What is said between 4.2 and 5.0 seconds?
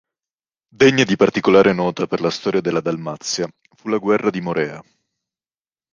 di Morea.